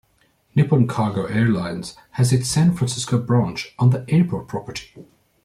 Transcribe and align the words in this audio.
Nippon 0.55 0.87
Cargo 0.87 1.25
Airlines 1.25 1.95
has 2.13 2.33
its 2.33 2.49
San 2.49 2.73
Francisco 2.73 3.19
branch 3.19 3.75
on 3.77 3.91
the 3.91 4.03
airport 4.09 4.47
property. 4.47 5.05